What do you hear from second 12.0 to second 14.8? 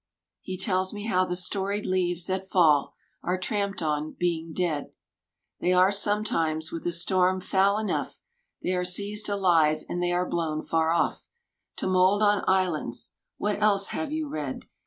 on islands.— ^What else have you read